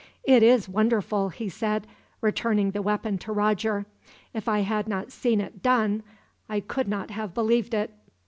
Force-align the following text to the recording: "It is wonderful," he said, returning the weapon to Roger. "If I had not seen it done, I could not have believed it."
"It 0.23 0.41
is 0.41 0.67
wonderful," 0.67 1.29
he 1.29 1.47
said, 1.47 1.85
returning 2.21 2.71
the 2.71 2.81
weapon 2.81 3.19
to 3.19 3.31
Roger. 3.31 3.85
"If 4.33 4.47
I 4.47 4.61
had 4.61 4.87
not 4.87 5.11
seen 5.11 5.39
it 5.39 5.61
done, 5.61 6.01
I 6.49 6.59
could 6.59 6.87
not 6.87 7.11
have 7.11 7.35
believed 7.35 7.75
it." 7.75 7.91